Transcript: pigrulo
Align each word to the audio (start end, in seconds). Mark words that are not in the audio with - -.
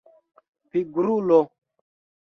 pigrulo 0.69 1.39